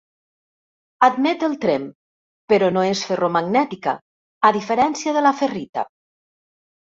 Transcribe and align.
Admet 1.07 1.43
el 1.47 1.51
tremp, 1.65 1.83
però 2.53 2.69
no 2.77 2.85
és 2.93 3.03
ferromagnètica, 3.09 3.95
a 4.49 4.53
diferència 4.57 5.13
de 5.19 5.23
la 5.27 5.35
ferrita. 5.43 5.85